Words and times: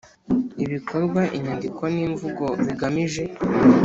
Ibikorwa 0.63 1.21
inyandiko 1.37 1.83
n 1.93 1.95
imvugo 2.07 2.45
bigamije 2.65 3.23